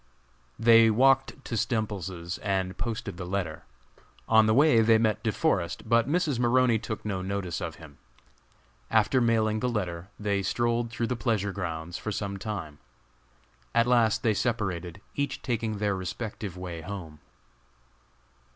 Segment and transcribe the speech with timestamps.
[0.57, 3.65] They walked to Stemples's and posted the letter.
[4.27, 6.39] On the way they met De Forest, but Mrs.
[6.39, 7.99] Maroney took no notice of him.
[8.89, 12.79] After mailing the letter, they strolled through the pleasure grounds for some time.
[13.75, 17.19] At last they separated, each taking their respective way home.